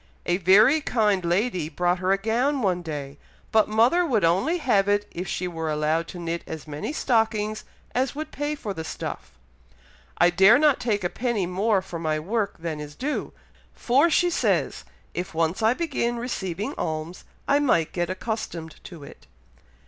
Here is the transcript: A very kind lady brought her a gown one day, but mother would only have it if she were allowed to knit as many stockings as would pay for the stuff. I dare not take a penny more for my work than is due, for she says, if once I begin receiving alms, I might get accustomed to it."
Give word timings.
A 0.25 0.37
very 0.37 0.81
kind 0.81 1.23
lady 1.23 1.69
brought 1.69 1.99
her 1.99 2.11
a 2.11 2.17
gown 2.17 2.63
one 2.63 2.81
day, 2.81 3.19
but 3.51 3.69
mother 3.69 4.03
would 4.03 4.23
only 4.25 4.57
have 4.57 4.87
it 4.87 5.07
if 5.11 5.27
she 5.27 5.47
were 5.47 5.69
allowed 5.69 6.07
to 6.07 6.17
knit 6.17 6.43
as 6.47 6.67
many 6.67 6.91
stockings 6.91 7.65
as 7.93 8.15
would 8.15 8.31
pay 8.31 8.55
for 8.55 8.73
the 8.73 8.83
stuff. 8.83 9.37
I 10.17 10.31
dare 10.31 10.57
not 10.57 10.79
take 10.79 11.03
a 11.03 11.07
penny 11.07 11.45
more 11.45 11.83
for 11.83 11.99
my 11.99 12.19
work 12.19 12.57
than 12.57 12.79
is 12.79 12.95
due, 12.95 13.31
for 13.75 14.09
she 14.09 14.31
says, 14.31 14.85
if 15.13 15.35
once 15.35 15.61
I 15.61 15.75
begin 15.75 16.17
receiving 16.17 16.73
alms, 16.79 17.23
I 17.47 17.59
might 17.59 17.91
get 17.93 18.09
accustomed 18.09 18.83
to 18.85 19.03
it." 19.03 19.27